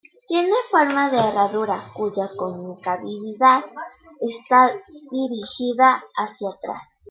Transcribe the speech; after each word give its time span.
Tiene 0.25 0.51
forma 0.71 1.11
de 1.11 1.19
herradura 1.19 1.91
cuya 1.93 2.27
concavidad 2.35 3.63
está 4.19 4.71
dirigida 5.11 6.03
hacia 6.17 6.49
atrás. 6.49 6.81